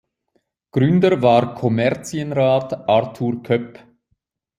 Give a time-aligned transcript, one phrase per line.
[0.71, 3.85] Gründer war Kommerzienrat Arthur Köpp.